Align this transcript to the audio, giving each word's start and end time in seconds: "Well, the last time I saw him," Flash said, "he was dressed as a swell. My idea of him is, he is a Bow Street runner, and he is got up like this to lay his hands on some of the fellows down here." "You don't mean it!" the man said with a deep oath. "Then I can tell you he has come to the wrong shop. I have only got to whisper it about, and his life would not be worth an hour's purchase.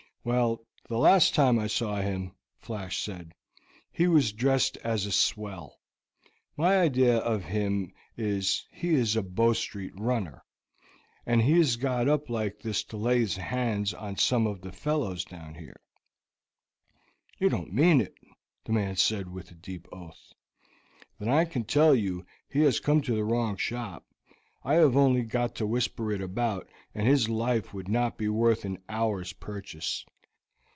"Well, 0.23 0.63
the 0.87 0.99
last 0.99 1.33
time 1.33 1.57
I 1.57 1.65
saw 1.65 1.99
him," 2.01 2.33
Flash 2.59 3.01
said, 3.01 3.31
"he 3.91 4.07
was 4.07 4.31
dressed 4.33 4.77
as 4.83 5.07
a 5.07 5.11
swell. 5.11 5.79
My 6.55 6.77
idea 6.77 7.17
of 7.17 7.43
him 7.45 7.91
is, 8.15 8.63
he 8.71 8.89
is 8.93 9.15
a 9.15 9.23
Bow 9.23 9.53
Street 9.53 9.93
runner, 9.99 10.43
and 11.25 11.41
he 11.41 11.59
is 11.59 11.75
got 11.75 12.07
up 12.07 12.29
like 12.29 12.59
this 12.59 12.83
to 12.83 12.97
lay 12.97 13.17
his 13.21 13.35
hands 13.37 13.95
on 13.95 14.15
some 14.15 14.45
of 14.45 14.61
the 14.61 14.71
fellows 14.71 15.25
down 15.25 15.55
here." 15.55 15.81
"You 17.39 17.49
don't 17.49 17.73
mean 17.73 17.99
it!" 17.99 18.13
the 18.65 18.73
man 18.73 18.97
said 18.97 19.27
with 19.27 19.49
a 19.49 19.55
deep 19.55 19.87
oath. 19.91 20.33
"Then 21.17 21.29
I 21.29 21.45
can 21.45 21.63
tell 21.63 21.95
you 21.95 22.27
he 22.47 22.59
has 22.59 22.79
come 22.79 23.01
to 23.01 23.15
the 23.15 23.25
wrong 23.25 23.57
shop. 23.57 24.05
I 24.63 24.75
have 24.75 24.95
only 24.95 25.23
got 25.23 25.55
to 25.55 25.65
whisper 25.65 26.11
it 26.11 26.21
about, 26.21 26.69
and 26.93 27.07
his 27.07 27.27
life 27.27 27.73
would 27.73 27.87
not 27.87 28.19
be 28.19 28.29
worth 28.29 28.63
an 28.63 28.77
hour's 28.87 29.33
purchase. 29.33 30.05